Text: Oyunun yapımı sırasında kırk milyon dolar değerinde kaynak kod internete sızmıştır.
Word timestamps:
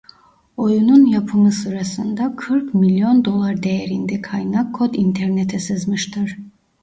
Oyunun 0.57 1.05
yapımı 1.05 1.51
sırasında 1.51 2.35
kırk 2.35 2.73
milyon 2.73 3.25
dolar 3.25 3.63
değerinde 3.63 4.21
kaynak 4.21 4.75
kod 4.75 4.93
internete 4.93 5.59
sızmıştır. 5.59 6.37